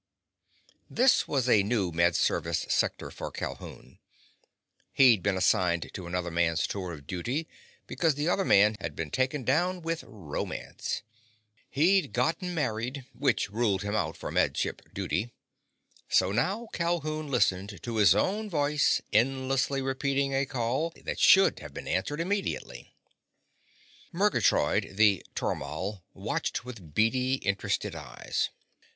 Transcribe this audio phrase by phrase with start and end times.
[0.89, 3.99] This was a new Med Service sector for Calhoun.
[4.93, 7.47] He'd been assigned to another man's tour of duty
[7.85, 11.03] because the other man had been taken down with romance.
[11.69, 15.29] He'd gotten married, which ruled him out for Med Ship duty.
[16.09, 21.75] So now Calhoun listened to his own voice endlessly repeating a call that should have
[21.75, 22.95] been answered immediately.
[24.11, 28.49] Murgatroyd the tormal watched with beady, interested eyes.